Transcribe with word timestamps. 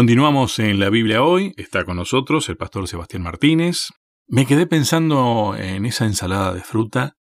Continuamos 0.00 0.58
en 0.60 0.80
la 0.80 0.88
Biblia 0.88 1.22
hoy, 1.22 1.52
está 1.58 1.84
con 1.84 1.98
nosotros 1.98 2.48
el 2.48 2.56
pastor 2.56 2.88
Sebastián 2.88 3.22
Martínez. 3.22 3.88
Me 4.28 4.46
quedé 4.46 4.66
pensando 4.66 5.54
en 5.58 5.84
esa 5.84 6.06
ensalada 6.06 6.54
de 6.54 6.62
fruta 6.62 7.18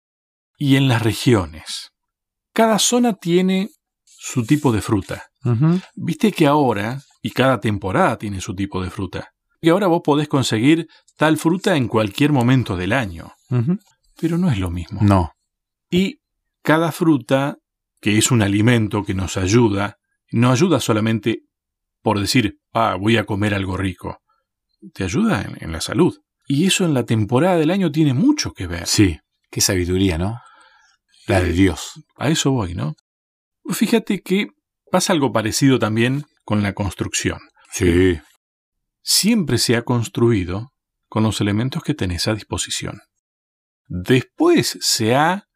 y 0.57 0.77
en 0.77 0.87
las 0.87 1.03
regiones. 1.03 1.91
Cada 2.53 2.79
zona 2.79 3.15
tiene 3.15 3.71
su 4.05 4.47
tipo 4.47 4.71
de 4.71 4.81
fruta. 4.81 5.25
Viste 5.97 6.31
que 6.31 6.47
ahora, 6.47 7.03
y 7.21 7.33
cada 7.33 7.59
temporada 7.59 8.17
tiene 8.17 8.41
su 8.41 8.55
tipo 8.55 8.81
de 8.81 8.91
fruta, 8.91 9.31
que 9.61 9.71
ahora 9.71 9.89
vos 9.89 10.03
podés 10.05 10.29
conseguir 10.29 10.87
tal 11.17 11.37
fruta 11.37 11.75
en 11.75 11.89
cualquier 11.89 12.31
momento 12.31 12.77
del 12.77 12.93
año. 12.93 13.33
Pero 14.21 14.39
no 14.39 14.53
es 14.53 14.59
lo 14.61 14.71
mismo. 14.71 15.01
No. 15.03 15.33
Y 15.91 16.21
cada 16.63 16.93
fruta, 16.93 17.57
que 18.01 18.19
es 18.19 18.31
un 18.31 18.41
alimento 18.41 19.03
que 19.03 19.15
nos 19.15 19.37
ayuda, 19.37 19.97
no 20.31 20.53
ayuda 20.53 20.79
solamente 20.79 21.43
por 22.03 22.21
decir, 22.21 22.59
ah, 22.73 22.97
voy 22.99 23.17
a 23.17 23.25
comer 23.25 23.55
algo 23.55 23.77
rico. 23.77 24.19
Te 24.95 25.05
ayuda 25.05 25.45
en, 25.59 25.73
la 25.73 25.81
salud. 25.81 26.19
Y 26.47 26.67
eso 26.67 26.85
en 26.85 26.95
la 26.95 27.05
temporada 27.05 27.57
del 27.57 27.71
año 27.71 27.91
tiene 27.91 28.15
mucho 28.15 28.53
que 28.53 28.67
ver. 28.67 28.87
Sí, 28.87 29.19
qué 29.51 29.61
sabiduría, 29.61 30.19
¿no? 30.19 30.41
La 31.27 31.41
de 31.41 31.53
Dios. 31.53 32.05
A 32.17 32.29
eso 32.29 32.53
voy, 32.53 32.75
¿no? 32.75 32.95
Fíjate 33.71 34.23
que 34.23 34.49
pasa 34.91 35.13
algo 35.13 35.33
parecido 35.33 35.79
también 35.79 36.25
con 36.45 36.63
la 36.63 36.73
construcción. 36.73 37.39
Sí. 37.73 38.19
Siempre 39.03 39.59
se 39.59 39.77
ha 39.77 39.83
construido 39.83 40.73
con 41.09 41.23
los 41.23 41.41
elementos 41.41 41.83
que 41.83 41.95
tenés 41.95 42.29
a 42.29 42.35
disposición. 42.35 43.01
Después 43.87 44.79
se 44.81 45.15
ha 45.15 45.49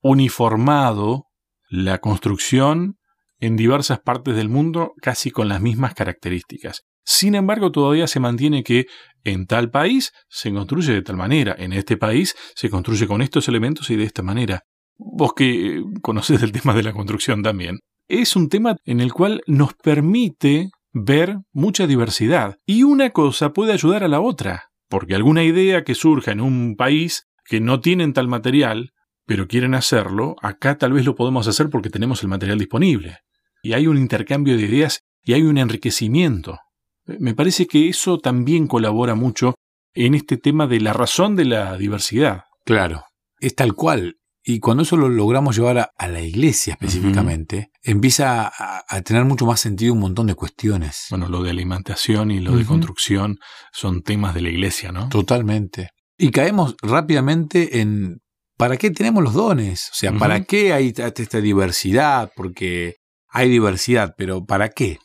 uniformado 0.00 1.26
la 1.68 1.98
construcción 1.98 2.98
en 3.44 3.56
diversas 3.56 4.00
partes 4.00 4.36
del 4.36 4.48
mundo 4.48 4.94
casi 5.02 5.30
con 5.30 5.48
las 5.48 5.60
mismas 5.60 5.92
características. 5.92 6.84
Sin 7.04 7.34
embargo, 7.34 7.70
todavía 7.70 8.06
se 8.06 8.18
mantiene 8.18 8.62
que 8.62 8.86
en 9.22 9.46
tal 9.46 9.70
país 9.70 10.12
se 10.28 10.50
construye 10.50 10.94
de 10.94 11.02
tal 11.02 11.16
manera, 11.16 11.54
en 11.58 11.74
este 11.74 11.98
país 11.98 12.34
se 12.54 12.70
construye 12.70 13.06
con 13.06 13.20
estos 13.20 13.46
elementos 13.48 13.90
y 13.90 13.96
de 13.96 14.04
esta 14.04 14.22
manera. 14.22 14.62
Vos 14.96 15.34
que 15.34 15.82
conocés 16.00 16.42
el 16.42 16.52
tema 16.52 16.72
de 16.72 16.84
la 16.84 16.94
construcción 16.94 17.42
también, 17.42 17.80
es 18.08 18.34
un 18.34 18.48
tema 18.48 18.76
en 18.84 19.00
el 19.00 19.12
cual 19.12 19.42
nos 19.46 19.74
permite 19.74 20.70
ver 20.94 21.36
mucha 21.52 21.86
diversidad 21.86 22.56
y 22.64 22.84
una 22.84 23.10
cosa 23.10 23.52
puede 23.52 23.72
ayudar 23.74 24.04
a 24.04 24.08
la 24.08 24.20
otra, 24.20 24.70
porque 24.88 25.14
alguna 25.14 25.44
idea 25.44 25.84
que 25.84 25.94
surja 25.94 26.32
en 26.32 26.40
un 26.40 26.76
país 26.76 27.26
que 27.44 27.60
no 27.60 27.80
tienen 27.80 28.14
tal 28.14 28.28
material, 28.28 28.92
pero 29.26 29.48
quieren 29.48 29.74
hacerlo, 29.74 30.36
acá 30.40 30.78
tal 30.78 30.94
vez 30.94 31.04
lo 31.04 31.14
podemos 31.14 31.46
hacer 31.46 31.68
porque 31.68 31.90
tenemos 31.90 32.22
el 32.22 32.28
material 32.28 32.58
disponible 32.58 33.18
y 33.64 33.72
hay 33.72 33.86
un 33.86 33.96
intercambio 33.96 34.56
de 34.56 34.62
ideas 34.62 35.00
y 35.24 35.32
hay 35.32 35.42
un 35.42 35.56
enriquecimiento. 35.56 36.58
Me 37.06 37.34
parece 37.34 37.66
que 37.66 37.88
eso 37.88 38.18
también 38.18 38.66
colabora 38.66 39.14
mucho 39.14 39.54
en 39.94 40.14
este 40.14 40.36
tema 40.36 40.66
de 40.66 40.80
la 40.80 40.92
razón 40.92 41.34
de 41.34 41.46
la 41.46 41.76
diversidad. 41.78 42.42
Claro, 42.66 43.04
es 43.40 43.54
tal 43.54 43.72
cual. 43.72 44.16
Y 44.46 44.60
cuando 44.60 44.82
eso 44.82 44.98
lo 44.98 45.08
logramos 45.08 45.56
llevar 45.56 45.90
a, 45.96 46.08
la 46.08 46.20
iglesia 46.20 46.74
específicamente, 46.74 47.70
empieza 47.82 48.52
a, 48.54 49.00
tener 49.00 49.24
mucho 49.24 49.46
más 49.46 49.60
sentido 49.60 49.94
un 49.94 50.00
montón 50.00 50.26
de 50.26 50.34
cuestiones. 50.34 51.06
Bueno, 51.08 51.30
lo 51.30 51.42
de 51.42 51.48
alimentación 51.48 52.30
y 52.30 52.40
lo 52.40 52.54
de 52.54 52.66
construcción 52.66 53.38
son 53.72 54.02
temas 54.02 54.34
de 54.34 54.42
la 54.42 54.50
iglesia, 54.50 54.92
¿no? 54.92 55.08
Totalmente. 55.08 55.88
Y 56.18 56.30
caemos 56.30 56.76
rápidamente 56.82 57.80
en 57.80 58.18
¿para 58.58 58.76
qué 58.76 58.90
tenemos 58.90 59.24
los 59.24 59.32
dones? 59.32 59.88
O 59.90 59.94
sea, 59.94 60.12
¿para 60.12 60.44
qué 60.44 60.74
hay 60.74 60.92
esta 60.94 61.40
diversidad? 61.40 62.30
Porque 62.36 62.96
hay 63.34 63.50
diversidad, 63.50 64.14
pero 64.16 64.46
¿para 64.46 64.68
qué? 64.68 65.00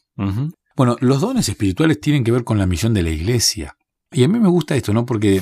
Bueno, 0.75 0.97
los 0.99 1.19
dones 1.19 1.49
espirituales 1.49 1.99
tienen 1.99 2.23
que 2.23 2.31
ver 2.31 2.43
con 2.43 2.59
la 2.59 2.67
misión 2.67 2.93
de 2.93 3.01
la 3.01 3.09
iglesia. 3.09 3.75
Y 4.11 4.23
a 4.23 4.27
mí 4.27 4.39
me 4.39 4.49
gusta 4.49 4.75
esto, 4.75 4.93
¿no? 4.93 5.05
Porque 5.05 5.41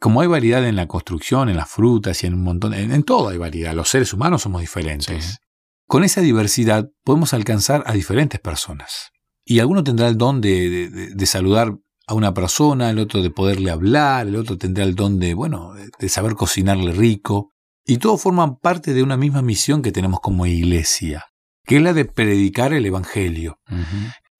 como 0.00 0.20
hay 0.20 0.26
variedad 0.26 0.66
en 0.66 0.74
la 0.74 0.88
construcción, 0.88 1.48
en 1.48 1.56
las 1.56 1.70
frutas 1.70 2.22
y 2.22 2.26
en 2.26 2.34
un 2.34 2.42
montón, 2.42 2.74
en, 2.74 3.02
todo 3.04 3.28
hay 3.28 3.38
variedad, 3.38 3.72
los 3.72 3.88
seres 3.88 4.12
humanos 4.12 4.42
somos 4.42 4.60
diferentes. 4.60 5.38
Con 5.86 6.02
esa 6.02 6.20
diversidad 6.20 6.88
podemos 7.04 7.34
alcanzar 7.34 7.84
a 7.86 7.92
diferentes 7.92 8.40
personas. 8.40 9.10
Y 9.44 9.60
alguno 9.60 9.84
tendrá 9.84 10.08
el 10.08 10.18
don 10.18 10.40
de, 10.40 10.90
de, 11.14 11.26
saludar 11.26 11.78
a 12.08 12.14
una 12.14 12.34
persona, 12.34 12.90
el 12.90 12.98
otro 12.98 13.22
de 13.22 13.30
poderle 13.30 13.70
hablar, 13.70 14.26
el 14.26 14.36
otro 14.36 14.58
tendrá 14.58 14.82
el 14.82 14.96
don 14.96 15.20
de, 15.20 15.34
bueno, 15.34 15.72
de 15.98 16.08
saber 16.08 16.34
cocinarle 16.34 16.92
rico. 16.92 17.52
Y 17.86 17.98
todos 17.98 18.20
forman 18.20 18.56
parte 18.56 18.92
de 18.92 19.04
una 19.04 19.16
misma 19.16 19.40
misión 19.40 19.82
que 19.82 19.92
tenemos 19.92 20.18
como 20.20 20.46
iglesia 20.46 21.24
que 21.68 21.76
es 21.76 21.82
la 21.82 21.92
de 21.92 22.06
predicar 22.06 22.72
el 22.72 22.86
Evangelio. 22.86 23.60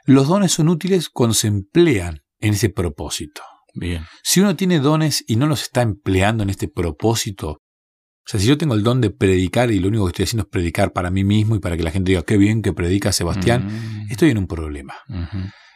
Los 0.06 0.28
dones 0.28 0.50
son 0.50 0.70
útiles 0.70 1.10
cuando 1.10 1.34
se 1.34 1.46
emplean 1.46 2.22
en 2.40 2.54
ese 2.54 2.70
propósito. 2.70 3.42
Bien. 3.74 4.06
Si 4.22 4.40
uno 4.40 4.56
tiene 4.56 4.80
dones 4.80 5.24
y 5.28 5.36
no 5.36 5.46
los 5.46 5.62
está 5.62 5.82
empleando 5.82 6.42
en 6.42 6.48
este 6.48 6.68
propósito, 6.68 7.50
o 7.50 7.60
sea, 8.24 8.40
si 8.40 8.46
yo 8.46 8.56
tengo 8.56 8.74
el 8.74 8.82
don 8.82 9.02
de 9.02 9.10
predicar 9.10 9.70
y 9.70 9.78
lo 9.78 9.88
único 9.88 10.06
que 10.06 10.10
estoy 10.10 10.24
haciendo 10.24 10.44
es 10.44 10.48
predicar 10.48 10.94
para 10.94 11.10
mí 11.10 11.22
mismo 11.22 11.54
y 11.54 11.60
para 11.60 11.76
que 11.76 11.82
la 11.82 11.90
gente 11.90 12.12
diga 12.12 12.22
qué 12.22 12.38
bien 12.38 12.62
que 12.62 12.72
predica 12.72 13.12
Sebastián, 13.12 14.06
estoy 14.08 14.30
en 14.30 14.38
un 14.38 14.46
problema. 14.46 14.94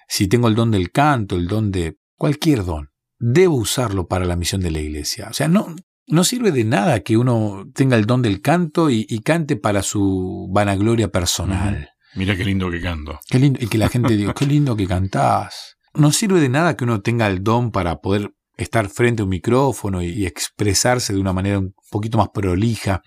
Si 0.08 0.28
tengo 0.28 0.48
el 0.48 0.54
don 0.54 0.70
del 0.70 0.90
canto, 0.90 1.36
el 1.36 1.48
don 1.48 1.70
de 1.70 1.98
cualquier 2.16 2.64
don, 2.64 2.88
debo 3.18 3.56
usarlo 3.56 4.08
para 4.08 4.24
la 4.24 4.36
misión 4.36 4.62
de 4.62 4.70
la 4.70 4.80
iglesia. 4.80 5.28
O 5.30 5.34
sea, 5.34 5.48
no, 5.48 5.76
no 6.06 6.24
sirve 6.24 6.52
de 6.52 6.64
nada 6.64 7.00
que 7.00 7.16
uno 7.16 7.64
tenga 7.74 7.96
el 7.96 8.06
don 8.06 8.22
del 8.22 8.40
canto 8.40 8.90
y, 8.90 9.06
cante 9.20 9.56
para 9.56 9.82
su 9.82 10.48
vanagloria 10.52 11.08
personal. 11.08 11.90
Mira 12.14 12.36
qué 12.36 12.44
lindo 12.44 12.70
que 12.70 12.80
canto. 12.80 13.18
Qué 13.28 13.38
lindo, 13.38 13.58
y 13.62 13.68
que 13.68 13.78
la 13.78 13.88
gente 13.88 14.16
diga, 14.16 14.34
qué 14.34 14.46
lindo 14.46 14.76
que 14.76 14.86
cantás. 14.86 15.76
No 15.94 16.12
sirve 16.12 16.40
de 16.40 16.48
nada 16.48 16.76
que 16.76 16.84
uno 16.84 17.00
tenga 17.00 17.26
el 17.26 17.42
don 17.42 17.70
para 17.70 18.00
poder 18.00 18.34
estar 18.56 18.88
frente 18.88 19.22
a 19.22 19.24
un 19.24 19.30
micrófono 19.30 20.02
y, 20.02 20.26
expresarse 20.26 21.12
de 21.12 21.20
una 21.20 21.32
manera 21.32 21.58
un 21.58 21.74
poquito 21.90 22.18
más 22.18 22.28
prolija, 22.28 23.02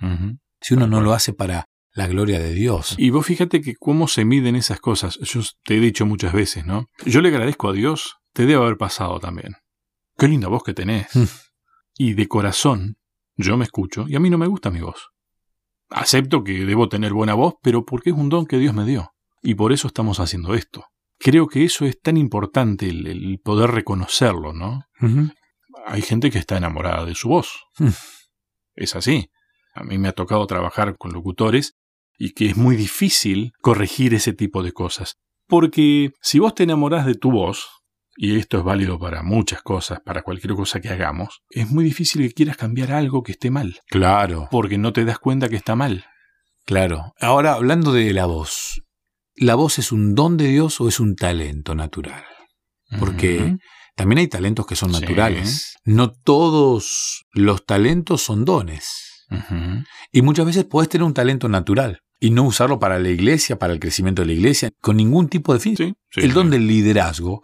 si 0.60 0.74
uno 0.74 0.88
no 0.88 1.02
lo 1.02 1.14
hace 1.14 1.34
para 1.34 1.68
la 1.94 2.08
gloria 2.08 2.40
de 2.40 2.54
Dios. 2.54 2.96
Y 2.98 3.10
vos 3.10 3.26
fíjate 3.26 3.62
que 3.62 3.76
cómo 3.76 4.08
se 4.08 4.26
miden 4.26 4.56
esas 4.56 4.80
cosas. 4.80 5.18
Yo 5.22 5.42
te 5.64 5.78
he 5.78 5.80
dicho 5.80 6.06
muchas 6.06 6.34
veces, 6.34 6.66
¿no? 6.66 6.90
Yo 7.06 7.22
le 7.22 7.30
agradezco 7.30 7.70
a 7.70 7.74
Dios, 7.74 8.18
te 8.34 8.46
debe 8.46 8.62
haber 8.62 8.78
pasado 8.78 9.20
también. 9.20 9.54
Qué 10.18 10.28
linda 10.28 10.48
voz 10.48 10.64
que 10.64 10.74
tenés. 10.74 11.08
Y 11.98 12.14
de 12.14 12.28
corazón, 12.28 12.98
yo 13.38 13.58
me 13.58 13.66
escucho 13.66 14.06
y 14.08 14.16
a 14.16 14.20
mí 14.20 14.30
no 14.30 14.38
me 14.38 14.48
gusta 14.48 14.72
mi 14.72 14.82
voz. 14.82 15.10
Acepto 15.90 16.44
que 16.44 16.66
debo 16.66 16.90
tener 16.90 17.14
buena 17.14 17.34
voz, 17.34 17.56
pero 17.62 17.86
porque 17.86 18.10
es 18.10 18.16
un 18.16 18.30
don 18.30 18.46
que 18.46 18.58
Dios 18.58 18.74
me 18.74 18.86
dio. 18.86 19.14
Y 19.42 19.56
por 19.56 19.72
eso 19.72 19.88
estamos 19.88 20.20
haciendo 20.20 20.54
esto. 20.56 20.86
Creo 21.20 21.48
que 21.48 21.64
eso 21.64 21.86
es 21.86 22.02
tan 22.02 22.18
importante, 22.18 22.90
el, 22.90 23.40
poder 23.44 23.72
reconocerlo, 23.72 24.52
¿no? 24.54 24.86
Hay 25.86 26.02
gente 26.02 26.32
que 26.32 26.40
está 26.40 26.58
enamorada 26.58 27.06
de 27.06 27.16
su 27.16 27.30
voz. 27.30 27.66
Mm. 27.78 27.90
Es 28.76 28.96
así. 28.96 29.30
A 29.74 29.84
mí 29.84 29.98
me 29.98 30.08
ha 30.08 30.14
tocado 30.14 30.46
trabajar 30.48 30.98
con 30.98 31.14
locutores 31.14 31.76
y 32.18 32.34
que 32.34 32.48
es 32.48 32.58
muy 32.58 32.76
difícil 32.76 33.54
corregir 33.62 34.14
ese 34.14 34.34
tipo 34.34 34.64
de 34.64 34.72
cosas. 34.72 35.18
Porque 35.48 36.12
si 36.22 36.40
vos 36.40 36.56
te 36.56 36.64
enamorás 36.64 37.06
de 37.06 37.16
tu 37.16 37.32
voz, 37.32 37.70
y 38.16 38.38
esto 38.38 38.60
es 38.60 38.64
válido 38.64 38.98
para 38.98 39.24
muchas 39.24 39.62
cosas, 39.62 40.00
para 40.00 40.22
cualquier 40.22 40.54
cosa 40.54 40.80
que 40.80 40.90
hagamos, 40.90 41.42
es 41.50 41.70
muy 41.70 41.84
difícil 41.84 42.22
que 42.22 42.34
quieras 42.34 42.58
cambiar 42.58 42.92
algo 42.92 43.24
que 43.24 43.34
esté 43.34 43.52
mal. 43.52 43.80
Claro. 43.88 44.48
Porque 44.52 44.78
no 44.78 44.94
te 44.94 45.06
das 45.06 45.20
cuenta 45.20 45.50
que 45.50 45.58
está 45.58 45.76
mal. 45.76 46.06
Claro. 46.66 47.14
Ahora, 47.20 47.54
hablando 47.54 47.92
de 47.92 48.12
la 48.14 48.26
voz, 48.26 48.82
¿la 49.36 49.56
voz 49.56 49.80
es 49.80 49.92
un 49.92 50.16
don 50.16 50.38
de 50.38 50.48
Dios 50.48 50.80
o 50.82 50.88
es 50.88 51.00
un 51.00 51.16
talento 51.16 51.76
natural? 51.76 52.24
Porque 53.00 53.58
también 53.96 54.20
hay 54.20 54.28
talentos 54.28 54.66
que 54.66 54.76
son 54.76 54.92
naturales. 54.92 55.76
No 55.84 56.12
todos 56.12 57.26
los 57.34 57.66
talentos 57.66 58.22
son 58.22 58.46
dones. 58.46 59.26
Y 60.12 60.22
muchas 60.22 60.46
veces 60.46 60.66
puedes 60.66 60.88
tener 60.88 61.04
un 61.04 61.14
talento 61.14 61.50
natural 61.50 62.05
y 62.20 62.32
no 62.32 62.44
usarlo 62.44 62.80
para 62.80 63.00
la 63.00 63.10
iglesia, 63.10 63.58
para 63.58 63.74
el 63.74 63.80
crecimiento 63.80 64.22
de 64.22 64.28
la 64.28 64.34
iglesia, 64.34 64.72
con 64.82 64.98
ningún 64.98 65.28
tipo 65.28 65.54
de 65.54 65.60
fin. 65.60 65.76
el 66.16 66.34
don 66.34 66.50
del 66.50 66.68
liderazgo. 66.68 67.42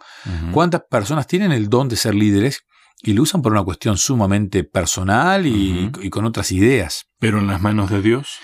¿Cuántas 0.52 0.82
personas 0.88 1.26
tienen 1.26 1.52
el 1.52 1.68
don 1.68 1.88
de 1.88 1.96
ser 1.96 2.14
líderes 2.14 2.60
y 3.02 3.12
lo 3.12 3.22
usan 3.22 3.42
por 3.42 3.52
una 3.52 3.64
cuestión 3.64 3.98
sumamente 3.98 4.64
personal 4.64 5.46
y, 5.46 5.90
con 6.10 6.24
otras 6.24 6.52
ideas? 6.52 7.04
Pero 7.18 7.38
en 7.38 7.46
las 7.46 7.60
manos 7.60 7.90
de 7.90 8.02
Dios. 8.02 8.38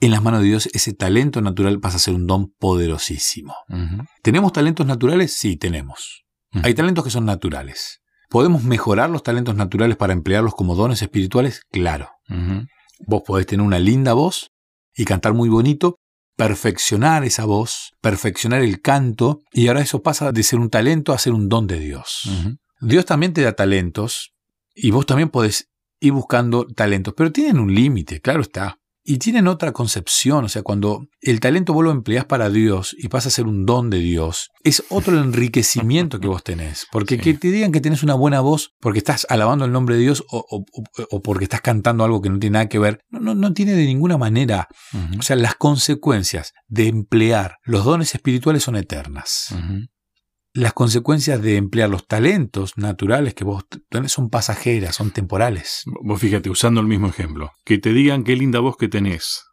En 0.00 0.10
las 0.10 0.22
manos 0.22 0.40
de 0.40 0.46
Dios 0.46 0.68
ese 0.72 0.92
talento 0.92 1.40
natural 1.40 1.80
pasa 1.80 1.96
a 1.96 2.00
ser 2.00 2.14
un 2.14 2.26
don 2.26 2.52
poderosísimo. 2.58 3.54
¿Tenemos 4.22 4.52
talentos 4.52 4.86
naturales? 4.86 5.34
Sí, 5.34 5.56
tenemos. 5.56 6.24
Hay 6.62 6.74
talentos 6.74 7.04
que 7.04 7.10
son 7.10 7.24
naturales. 7.24 8.00
¿Podemos 8.30 8.62
mejorar 8.64 9.10
los 9.10 9.22
talentos 9.22 9.54
naturales 9.54 9.96
para 9.96 10.12
emplearlos 10.12 10.54
como 10.54 10.74
dones 10.74 11.02
espirituales? 11.02 11.62
Claro. 11.70 12.10
Vos 13.06 13.22
podés 13.26 13.46
tener 13.46 13.66
una 13.66 13.78
linda 13.78 14.12
voz 14.12 14.53
y 14.96 15.04
cantar 15.04 15.34
muy 15.34 15.48
bonito, 15.48 15.96
perfeccionar 16.36 17.24
esa 17.24 17.44
voz, 17.44 17.92
perfeccionar 18.00 18.62
el 18.62 18.80
canto, 18.80 19.40
y 19.52 19.68
ahora 19.68 19.82
eso 19.82 20.02
pasa 20.02 20.32
de 20.32 20.42
ser 20.42 20.58
un 20.58 20.70
talento 20.70 21.12
a 21.12 21.18
ser 21.18 21.32
un 21.32 21.48
don 21.48 21.66
de 21.66 21.78
Dios. 21.78 22.30
Dios 22.80 23.04
también 23.04 23.32
te 23.32 23.42
da 23.42 23.54
talentos, 23.54 24.32
y 24.74 24.90
vos 24.90 25.06
también 25.06 25.30
podés 25.30 25.68
ir 26.00 26.12
buscando 26.12 26.66
talentos, 26.66 27.14
pero 27.16 27.32
tienen 27.32 27.58
un 27.58 27.74
límite, 27.74 28.20
claro 28.20 28.42
está. 28.42 28.78
Y 29.04 29.18
tienen 29.18 29.48
otra 29.48 29.72
concepción, 29.72 30.46
o 30.46 30.48
sea, 30.48 30.62
cuando 30.62 31.06
el 31.20 31.38
talento 31.38 31.74
vos 31.74 31.84
lo 31.84 31.90
empleás 31.90 32.24
para 32.24 32.48
Dios 32.48 32.96
y 32.98 33.08
pasa 33.08 33.28
a 33.28 33.32
ser 33.32 33.46
un 33.46 33.66
don 33.66 33.90
de 33.90 33.98
Dios, 33.98 34.50
es 34.62 34.82
otro 34.88 35.20
enriquecimiento 35.20 36.20
que 36.20 36.26
vos 36.26 36.42
tenés. 36.42 36.86
Porque 36.90 37.18
que 37.18 37.34
te 37.34 37.50
digan 37.50 37.70
que 37.70 37.82
tenés 37.82 38.02
una 38.02 38.14
buena 38.14 38.40
voz 38.40 38.72
porque 38.80 38.98
estás 38.98 39.26
alabando 39.28 39.66
el 39.66 39.72
nombre 39.72 39.96
de 39.96 40.00
Dios 40.00 40.24
o, 40.30 40.64
porque 41.22 41.44
estás 41.44 41.60
cantando 41.60 42.02
algo 42.02 42.22
que 42.22 42.30
no 42.30 42.38
tiene 42.38 42.54
nada 42.54 42.68
que 42.68 42.78
ver, 42.78 43.00
no, 43.10 43.34
no, 43.34 43.52
tiene 43.52 43.72
de 43.72 43.84
ninguna 43.84 44.16
manera. 44.16 44.68
O 45.18 45.22
sea, 45.22 45.36
las 45.36 45.54
consecuencias 45.54 46.52
de 46.66 46.88
emplear 46.88 47.58
los 47.64 47.84
dones 47.84 48.14
espirituales 48.14 48.62
son 48.62 48.76
eternas 48.76 49.54
las 50.54 50.72
consecuencias 50.72 51.42
de 51.42 51.56
emplear 51.56 51.90
los 51.90 52.06
talentos 52.06 52.78
naturales 52.78 53.34
que 53.34 53.42
vos 53.42 53.64
tenés 53.90 54.12
son 54.12 54.30
pasajeras, 54.30 54.94
son 54.94 55.10
temporales. 55.10 55.82
Vos 56.02 56.20
fíjate, 56.20 56.48
usando 56.48 56.80
el 56.80 56.86
mismo 56.86 57.08
ejemplo, 57.08 57.50
que 57.64 57.78
te 57.78 57.92
digan 57.92 58.22
qué 58.22 58.36
linda 58.36 58.60
voz 58.60 58.76
que 58.76 58.88
tenés, 58.88 59.46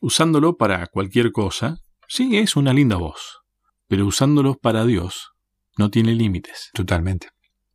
usándolo 0.00 0.56
para 0.56 0.88
cualquier 0.88 1.30
cosa, 1.30 1.78
sí 2.08 2.36
es 2.36 2.56
una 2.56 2.72
linda 2.72 2.96
voz, 2.96 3.38
pero 3.86 4.04
usándolo 4.04 4.56
para 4.56 4.84
Dios 4.84 5.30
no 5.76 5.90
tiene 5.90 6.12
límites. 6.14 6.70
Totalmente. 6.74 7.28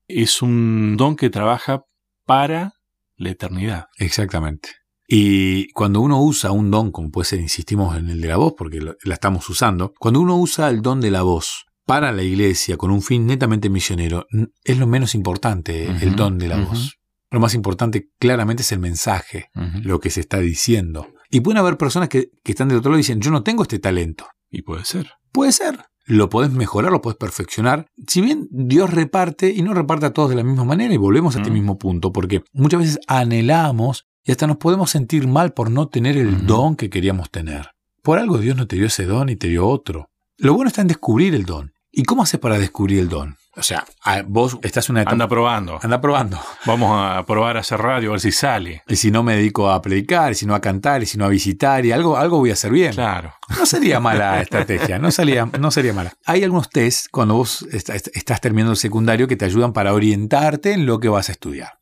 Es 0.09 0.41
un 0.41 0.97
don 0.97 1.15
que 1.15 1.29
trabaja 1.29 1.85
para 2.25 2.73
la 3.15 3.29
eternidad. 3.29 3.85
Exactamente. 3.97 4.69
Y 5.07 5.71
cuando 5.71 6.01
uno 6.01 6.21
usa 6.21 6.51
un 6.51 6.69
don, 6.69 6.91
como 6.91 7.11
puede 7.11 7.25
ser, 7.25 7.39
insistimos 7.39 7.95
en 7.95 8.09
el 8.09 8.19
de 8.19 8.27
la 8.27 8.35
voz, 8.35 8.55
porque 8.57 8.81
la 8.81 9.13
estamos 9.13 9.49
usando, 9.49 9.93
cuando 9.97 10.19
uno 10.19 10.37
usa 10.37 10.69
el 10.69 10.81
don 10.81 10.99
de 10.99 11.11
la 11.11 11.21
voz 11.21 11.65
para 11.85 12.11
la 12.11 12.23
iglesia 12.23 12.77
con 12.77 12.91
un 12.91 13.01
fin 13.01 13.25
netamente 13.25 13.69
misionero 13.69 14.25
es 14.63 14.77
lo 14.77 14.87
menos 14.87 15.15
importante, 15.15 15.85
el 15.85 16.15
don 16.15 16.37
de 16.37 16.47
la 16.47 16.57
voz. 16.57 16.99
Lo 17.29 17.39
más 17.39 17.55
importante 17.55 18.09
claramente 18.19 18.61
es 18.61 18.71
el 18.71 18.79
mensaje, 18.79 19.49
lo 19.81 19.99
que 19.99 20.09
se 20.09 20.19
está 20.19 20.39
diciendo. 20.39 21.07
Y 21.29 21.41
pueden 21.41 21.57
haber 21.57 21.77
personas 21.77 22.09
que, 22.09 22.29
están 22.43 22.69
del 22.69 22.77
otro 22.77 22.91
lado 22.91 22.99
y 22.99 23.01
dicen, 23.01 23.21
yo 23.21 23.31
no 23.31 23.41
tengo 23.41 23.63
este 23.63 23.79
talento. 23.79 24.27
Y 24.51 24.61
puede 24.61 24.85
ser. 24.85 25.09
Puede 25.31 25.51
ser. 25.51 25.79
Lo 26.05 26.29
podés 26.29 26.51
mejorar, 26.51 26.91
lo 26.91 27.01
podés 27.01 27.17
perfeccionar. 27.17 27.87
Si 28.07 28.21
bien 28.21 28.47
Dios 28.51 28.91
reparte 28.91 29.49
y 29.49 29.63
no 29.63 29.73
reparte 29.73 30.05
a 30.05 30.13
todos 30.13 30.29
de 30.29 30.35
la 30.35 30.43
misma 30.43 30.63
manera, 30.63 30.93
y 30.93 30.97
volvemos 30.97 31.35
a 31.35 31.39
este 31.39 31.49
mismo 31.49 31.79
punto, 31.79 32.13
porque 32.13 32.43
muchas 32.53 32.81
veces 32.81 32.99
anhelamos 33.07 34.05
y 34.23 34.31
hasta 34.31 34.45
nos 34.45 34.57
podemos 34.57 34.91
sentir 34.91 35.27
mal 35.27 35.53
por 35.53 35.71
no 35.71 35.87
tener 35.87 36.17
el 36.17 36.45
don 36.45 36.75
que 36.75 36.89
queríamos 36.89 37.31
tener. 37.31 37.71
Por 38.03 38.19
algo 38.19 38.37
Dios 38.37 38.55
no 38.55 38.67
te 38.67 38.75
dio 38.75 38.85
ese 38.85 39.05
don 39.05 39.29
y 39.29 39.35
te 39.35 39.47
dio 39.47 39.67
otro. 39.67 40.11
Lo 40.37 40.53
bueno 40.53 40.67
está 40.67 40.81
en 40.81 40.87
descubrir 40.87 41.33
el 41.33 41.45
don. 41.45 41.72
¿Y 41.95 42.03
cómo 42.05 42.23
haces 42.23 42.39
para 42.39 42.57
descubrir 42.57 42.97
el 42.97 43.07
don? 43.07 43.37
O 43.55 43.61
sea, 43.61 43.85
vos 44.25 44.57
estás 44.63 44.89
en 44.89 44.93
una 44.93 45.01
etapa... 45.03 45.13
Anda 45.13 45.27
probando. 45.27 45.79
Anda 45.79 46.01
probando. 46.01 46.39
Vamos 46.65 46.89
a 46.91 47.23
probar 47.23 47.55
a 47.55 47.59
hacer 47.59 47.79
radio, 47.79 48.09
a 48.09 48.13
ver 48.13 48.19
si 48.19 48.31
sale. 48.31 48.81
Y 48.87 48.95
si 48.95 49.11
no 49.11 49.21
me 49.21 49.35
dedico 49.35 49.69
a 49.69 49.79
predicar, 49.79 50.31
y 50.31 50.35
si 50.35 50.47
no 50.47 50.55
a 50.55 50.59
cantar, 50.59 51.03
y 51.03 51.05
si 51.05 51.19
no 51.19 51.25
a 51.25 51.27
visitar, 51.27 51.85
y 51.85 51.91
algo, 51.91 52.17
algo 52.17 52.39
voy 52.39 52.49
a 52.49 52.53
hacer 52.53 52.71
bien. 52.71 52.93
Claro. 52.93 53.35
No 53.59 53.67
sería 53.67 53.99
mala 53.99 54.41
estrategia, 54.41 54.97
no, 54.97 55.11
salía, 55.11 55.45
no 55.45 55.69
sería 55.69 55.93
mala. 55.93 56.13
Hay 56.25 56.43
algunos 56.43 56.71
test 56.71 57.09
cuando 57.11 57.35
vos 57.35 57.61
estás 57.71 58.41
terminando 58.41 58.71
el 58.71 58.77
secundario 58.77 59.27
que 59.27 59.35
te 59.35 59.45
ayudan 59.45 59.71
para 59.71 59.93
orientarte 59.93 60.73
en 60.73 60.87
lo 60.87 60.99
que 60.99 61.09
vas 61.09 61.29
a 61.29 61.33
estudiar. 61.33 61.73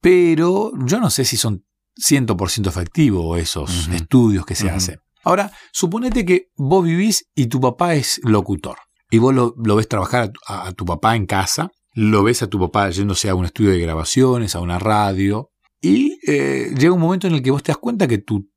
Pero 0.00 0.72
yo 0.86 1.00
no 1.00 1.10
sé 1.10 1.26
si 1.26 1.36
son 1.36 1.66
100% 2.02 2.66
efectivos 2.66 3.38
esos 3.38 3.88
estudios 3.88 4.46
que 4.46 4.54
se 4.54 4.70
hacen. 4.70 5.00
Ahora, 5.22 5.52
suponete 5.70 6.24
que 6.24 6.48
vos 6.56 6.82
vivís 6.82 7.26
y 7.34 7.48
tu 7.48 7.60
papá 7.60 7.92
es 7.94 8.22
locutor 8.24 8.78
y 9.10 9.18
vos 9.18 9.34
lo, 9.34 9.76
ves 9.76 9.88
trabajar 9.88 10.32
a 10.46 10.72
tu, 10.72 10.84
papá 10.84 11.16
en 11.16 11.26
casa, 11.26 11.72
lo 11.94 12.22
ves 12.22 12.42
a 12.42 12.46
tu 12.46 12.60
papá 12.60 12.90
yéndose 12.90 13.28
a 13.28 13.34
un 13.34 13.44
estudio 13.44 13.70
de 13.70 13.80
grabaciones, 13.80 14.54
a 14.54 14.60
una 14.60 14.78
radio, 14.78 15.50
y 15.80 16.18
eh, 16.26 16.72
llega 16.76 16.92
un 16.92 17.00
momento 17.00 17.26
en 17.26 17.34
el 17.34 17.42
que 17.42 17.50
vos 17.50 17.62
te 17.62 17.72
das 17.72 17.78
cuenta 17.78 18.06
que 18.06 18.18
tu 18.18 18.48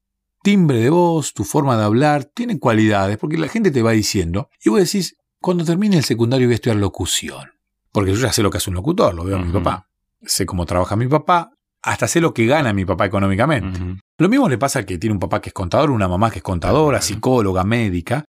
timbre 0.43 0.79
de 0.79 0.89
voz, 0.89 1.33
tu 1.33 1.43
forma 1.43 1.77
de 1.77 1.83
hablar, 1.83 2.25
tiene 2.25 2.59
cualidades, 2.59 3.17
porque 3.17 3.37
la 3.37 3.47
gente 3.47 3.71
te 3.71 3.81
va 3.81 3.91
diciendo, 3.91 4.49
y 4.63 4.69
vos 4.69 4.79
decís, 4.79 5.15
cuando 5.39 5.65
termine 5.65 5.97
el 5.97 6.03
secundario 6.03 6.47
voy 6.47 6.53
a 6.53 6.55
estudiar 6.55 6.77
locución, 6.77 7.49
porque 7.91 8.13
yo 8.13 8.17
ya 8.19 8.31
sé 8.31 8.43
lo 8.43 8.51
que 8.51 8.57
hace 8.57 8.69
un 8.69 8.75
locutor, 8.75 9.13
lo 9.15 9.23
veo 9.23 9.37
a 9.37 9.41
mi 9.41 9.51
papá, 9.51 9.87
sé 10.21 10.45
cómo 10.45 10.65
trabaja 10.65 10.95
mi 10.95 11.07
papá, 11.07 11.51
hasta 11.81 12.07
sé 12.07 12.21
lo 12.21 12.33
que 12.33 12.45
gana 12.45 12.73
mi 12.73 12.85
papá 12.85 13.05
económicamente. 13.05 13.79
Lo 14.17 14.29
mismo 14.29 14.47
le 14.47 14.57
pasa 14.57 14.85
que 14.85 14.97
tiene 14.97 15.13
un 15.13 15.19
papá 15.19 15.41
que 15.41 15.49
es 15.49 15.53
contador, 15.53 15.91
una 15.91 16.07
mamá 16.07 16.31
que 16.31 16.39
es 16.39 16.43
contadora, 16.43 17.01
psicóloga, 17.01 17.63
médica, 17.65 18.23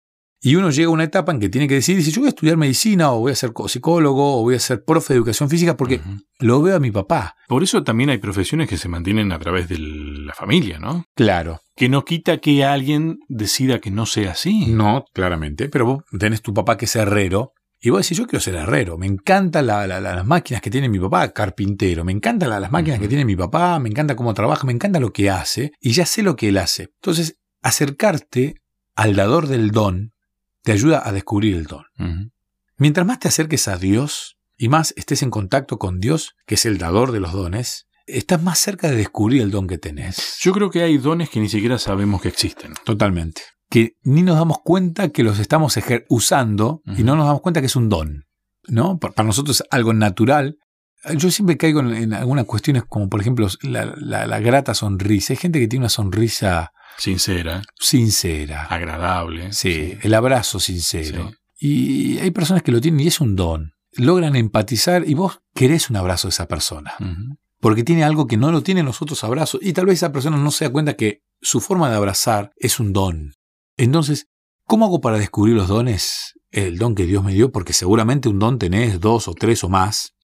y 0.44 0.56
uno 0.56 0.70
llega 0.70 0.88
a 0.88 0.93
una 0.93 1.05
etapa 1.05 1.32
en 1.32 1.41
que 1.41 1.49
tiene 1.49 1.67
que 1.67 1.75
decidir 1.75 2.05
si 2.05 2.12
yo 2.12 2.20
voy 2.20 2.26
a 2.26 2.29
estudiar 2.29 2.58
medicina 2.58 3.11
o 3.12 3.20
voy 3.20 3.32
a 3.32 3.35
ser 3.35 3.52
psicólogo 3.67 4.41
o 4.41 4.43
voy 4.43 4.56
a 4.56 4.61
ser 4.61 4.85
profe 4.85 5.14
de 5.14 5.17
educación 5.17 5.49
física 5.49 5.75
porque 5.75 6.02
lo 6.38 6.61
veo 6.61 6.76
a 6.76 6.81
mi 6.81 6.91
papá. 6.91 7.35
Por 7.49 7.62
eso 7.62 7.82
también 7.82 8.11
hay 8.11 8.19
profesiones 8.19 8.69
que 8.69 8.76
se 8.76 8.91
mantienen 8.91 9.32
a 9.32 9.38
través 9.38 9.70
de 9.70 9.79
la 9.79 10.35
familia, 10.35 10.79
¿no? 10.79 11.06
Claro. 11.14 11.62
Que 11.75 11.88
no 11.88 12.05
quita 12.05 12.38
que 12.38 12.62
alguien 12.62 13.20
decida 13.29 13.79
que 13.79 13.91
no 13.91 14.05
sea 14.05 14.32
así. 14.32 14.67
No, 14.67 15.06
claramente. 15.14 15.70
Pero 15.70 15.87
vos 15.87 16.05
tenés 16.19 16.43
tu 16.43 16.52
papá 16.52 16.76
que 16.76 16.85
es 16.85 16.94
herrero 16.94 17.52
y 17.81 17.88
vos 17.88 18.02
decís, 18.02 18.19
yo 18.19 18.26
quiero 18.26 18.40
ser 18.40 18.56
herrero, 18.56 18.99
me 18.99 19.06
encantan 19.06 19.67
las 19.67 20.26
máquinas 20.26 20.61
que 20.61 20.70
tiene 20.70 20.90
mi 20.90 20.99
papá, 20.99 21.32
carpintero, 21.32 22.05
me 22.05 22.12
encantan 22.12 22.49
las 22.49 22.70
máquinas 22.70 22.99
que 22.99 23.08
tiene 23.08 23.25
mi 23.25 23.37
papá, 23.37 23.79
me 23.79 23.88
encanta 23.88 24.14
cómo 24.17 24.32
trabaja, 24.35 24.67
me 24.67 24.73
encanta 24.73 25.00
lo 25.00 25.12
que 25.12 25.29
hace, 25.29 25.73
y 25.81 25.93
ya 25.93 26.05
sé 26.06 26.23
lo 26.23 26.37
que 26.37 26.49
él 26.49 26.56
hace. 26.56 26.90
Entonces, 27.02 27.38
acercarte 27.62 28.55
al 28.94 29.17
dador 29.17 29.49
del 29.49 29.70
don 29.70 30.13
te 30.64 30.72
ayuda 30.72 31.06
a 31.06 31.12
descubrir 31.12 31.55
el 31.55 31.64
don. 31.66 31.84
Mientras 32.76 33.06
más 33.06 33.20
te 33.20 33.28
acerques 33.28 33.69
a 33.69 33.76
Dios 33.76 34.38
y 34.56 34.69
más 34.69 34.93
estés 34.96 35.22
en 35.22 35.31
contacto 35.31 35.78
con 35.78 36.00
Dios, 36.00 36.34
que 36.46 36.56
es 36.56 36.64
el 36.66 36.78
dador 36.78 37.12
de 37.12 37.20
los 37.20 37.32
dones, 37.32 37.87
estás 38.06 38.43
más 38.43 38.58
cerca 38.58 38.90
de 38.90 38.96
descubrir 38.96 39.43
el 39.43 39.50
don 39.50 39.66
que 39.66 39.78
tenés. 39.78 40.38
Yo 40.40 40.52
creo 40.52 40.70
que 40.70 40.82
hay 40.82 40.99
dones 40.99 41.31
que 41.31 41.38
ni 41.38 41.49
siquiera 41.49 41.78
sabemos 41.78 42.20
que 42.20 42.28
existen. 42.28 42.75
Totalmente. 42.84 43.43
Que 43.70 43.96
ni 44.02 44.22
nos 44.22 44.37
damos 44.37 44.58
cuenta 44.64 45.11
que 45.11 45.22
los 45.22 45.38
estamos 45.38 45.78
usando 46.08 46.82
y 46.96 47.05
no 47.05 47.14
nos 47.14 47.26
damos 47.26 47.43
cuenta 47.43 47.61
que 47.61 47.66
es 47.66 47.76
un 47.76 47.88
don. 47.88 48.25
¿no? 48.69 48.99
Para 48.99 49.26
nosotros 49.26 49.61
es 49.61 49.66
algo 49.70 49.93
natural. 49.93 50.58
Yo 51.16 51.31
siempre 51.31 51.58
caigo 51.58 51.81
en, 51.81 52.14
algunas 52.14 52.46
cuestiones 52.46 52.84
como 52.88 53.11
por 53.11 53.20
ejemplo 53.20 53.49
la, 53.62 53.94
la, 53.96 54.40
grata 54.40 54.75
sonrisa. 54.75 55.34
Hay 55.34 55.37
gente 55.37 55.61
que 55.61 55.69
tiene 55.69 55.82
una 55.82 55.90
sonrisa 55.90 56.72
Sincera. 56.99 57.62
Sincera. 57.79 58.67
Agradable. 58.67 59.52
Sí, 59.52 59.96
el 60.02 60.14
abrazo 60.14 60.61
sincero. 60.61 61.32
Y 61.58 62.19
hay 62.19 62.31
personas 62.31 62.62
que 62.62 62.73
lo 62.73 62.81
tienen 62.81 63.00
y 63.00 63.06
es 63.06 63.20
un 63.20 63.37
don. 63.37 63.75
Logran 63.93 64.37
empatizar 64.37 65.08
y 65.08 65.14
vos 65.14 65.41
querés 65.55 65.91
un 65.91 65.96
abrazo 65.96 66.29
de 66.29 66.32
esa 66.32 66.49
persona. 66.49 66.94
Porque 67.61 67.85
tiene 67.85 68.05
algo 68.05 68.26
que 68.26 68.37
no 68.37 68.50
lo 68.52 68.62
tienen 68.62 68.87
los 68.87 69.00
otros 69.00 69.23
abrazos. 69.25 69.61
Y 69.62 69.73
tal 69.73 69.87
vez 69.87 69.97
esa 69.97 70.12
persona 70.12 70.37
no 70.37 70.50
se 70.50 70.64
da 70.64 70.73
cuenta 70.73 70.95
que 70.95 71.23
su 71.40 71.61
forma 71.61 71.88
de 71.88 71.97
abrazar 71.97 72.52
es 72.57 72.80
un 72.80 72.92
don. 72.92 73.33
Entonces, 73.76 74.28
¿cómo 74.64 74.85
hago 74.87 75.00
para 75.00 75.18
descubrir 75.18 75.54
los 75.54 75.68
dones? 75.68 76.35
El 76.50 76.78
don 76.78 76.95
que 76.95 77.07
Dios 77.07 77.25
me 77.25 77.33
dio, 77.33 77.50
porque 77.50 77.73
seguramente 77.73 78.28
un 78.28 78.38
don 78.38 78.59
tenés 78.59 79.00
dos 79.00 79.28
o 79.28 79.35
tres 79.35 79.64
o 79.64 79.68
más. 79.68 80.14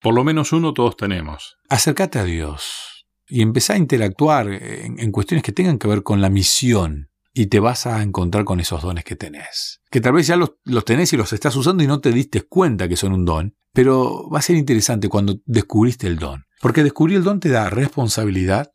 Por 0.00 0.14
lo 0.14 0.24
menos 0.24 0.52
uno 0.52 0.74
todos 0.74 0.96
tenemos. 0.96 1.56
Acércate 1.68 2.18
a 2.18 2.24
Dios 2.24 2.91
y 3.32 3.40
empezá 3.40 3.72
a 3.72 3.78
interactuar 3.78 4.46
en, 4.50 5.10
cuestiones 5.10 5.42
que 5.42 5.52
tengan 5.52 5.78
que 5.78 5.88
ver 5.88 6.02
con 6.02 6.20
la 6.20 6.28
misión 6.28 7.08
y 7.32 7.46
te 7.46 7.60
vas 7.60 7.86
a 7.86 8.02
encontrar 8.02 8.44
con 8.44 8.60
esos 8.60 8.82
dones 8.82 9.04
que 9.04 9.16
tenés. 9.16 9.80
Que 9.90 10.02
tal 10.02 10.12
vez 10.12 10.26
ya 10.26 10.36
los, 10.36 10.50
tenés 10.84 11.14
y 11.14 11.16
los 11.16 11.32
estás 11.32 11.56
usando 11.56 11.82
y 11.82 11.86
no 11.86 11.98
te 12.02 12.12
diste 12.12 12.42
cuenta 12.42 12.88
que 12.88 12.96
son 12.98 13.14
un 13.14 13.24
don, 13.24 13.56
pero 13.72 14.28
va 14.28 14.40
a 14.40 14.42
ser 14.42 14.56
interesante 14.56 15.08
cuando 15.08 15.40
descubriste 15.46 16.08
el 16.08 16.18
don. 16.18 16.44
Porque 16.60 16.82
descubrir 16.82 17.16
el 17.16 17.24
don 17.24 17.40
te 17.40 17.48
da 17.48 17.70
responsabilidad. 17.70 18.70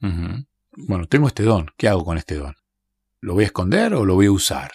Bueno, 0.76 1.06
tengo 1.06 1.28
este 1.28 1.44
don, 1.44 1.68
¿qué 1.78 1.88
hago 1.88 2.04
con 2.04 2.18
este 2.18 2.34
don? 2.34 2.56
¿Lo 3.22 3.36
voy 3.36 3.44
a 3.44 3.48
esconder 3.48 3.94
o 3.94 4.06
lo 4.06 4.16
voy 4.16 4.26
a 4.26 4.32
usar? 4.32 4.72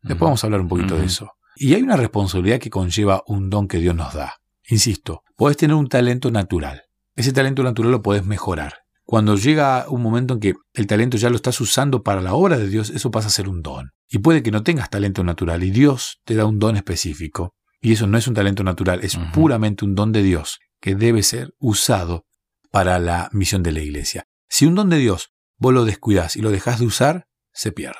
Después 0.00 0.28
vamos 0.28 0.42
a 0.42 0.46
hablar 0.46 0.62
un 0.62 0.68
poquito 0.68 0.96
de 0.96 1.04
eso. 1.04 1.32
Y 1.56 1.74
hay 1.74 1.82
una 1.82 1.98
responsabilidad 1.98 2.58
que 2.58 2.70
conlleva 2.70 3.22
un 3.26 3.50
don 3.50 3.68
que 3.68 3.80
Dios 3.80 3.94
nos 3.94 4.14
da. 4.14 4.36
Insisto, 4.66 5.24
podés 5.36 5.58
tener 5.58 5.76
un 5.76 5.88
talento 5.88 6.30
natural. 6.30 6.84
Ese 7.14 7.34
talento 7.34 7.62
natural 7.62 7.92
lo 7.92 8.00
podés 8.00 8.24
mejorar. 8.24 8.85
Cuando 9.06 9.36
llega 9.36 9.86
un 9.88 10.02
momento 10.02 10.34
en 10.34 10.40
que 10.40 10.54
el 10.74 10.88
talento 10.88 11.16
ya 11.16 11.30
lo 11.30 11.36
estás 11.36 11.60
usando 11.60 12.02
para 12.02 12.20
la 12.20 12.34
obra 12.34 12.58
de 12.58 12.68
Dios, 12.68 12.90
eso 12.90 13.12
pasa 13.12 13.28
a 13.28 13.30
ser 13.30 13.48
un 13.48 13.62
don. 13.62 13.92
Y 14.08 14.18
puede 14.18 14.42
que 14.42 14.50
no 14.50 14.64
tengas 14.64 14.90
talento 14.90 15.22
natural 15.22 15.62
y 15.62 15.70
Dios 15.70 16.20
te 16.24 16.34
da 16.34 16.44
un 16.44 16.58
don 16.58 16.76
específico. 16.76 17.54
Y 17.80 17.92
eso 17.92 18.08
no 18.08 18.18
es 18.18 18.26
un 18.26 18.34
talento 18.34 18.64
natural, 18.64 19.00
es 19.04 19.16
puramente 19.32 19.84
un 19.84 19.94
don 19.94 20.10
de 20.10 20.24
Dios 20.24 20.58
que 20.80 20.96
debe 20.96 21.22
ser 21.22 21.54
usado 21.60 22.26
para 22.72 22.98
la 22.98 23.30
misión 23.32 23.62
de 23.62 23.72
la 23.72 23.80
iglesia. 23.80 24.26
Si 24.48 24.66
un 24.66 24.74
don 24.74 24.90
de 24.90 24.98
Dios 24.98 25.30
vos 25.56 25.72
lo 25.72 25.84
descuidas 25.84 26.34
y 26.34 26.42
lo 26.42 26.50
dejas 26.50 26.80
de 26.80 26.86
usar, 26.86 27.28
se 27.52 27.70
pierde. 27.70 27.96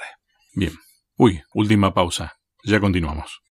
Bien. 0.55 0.73
Uy, 1.17 1.41
última 1.55 1.95
pausa. 1.95 2.33
Ya 2.65 2.81
continuamos. 2.81 3.46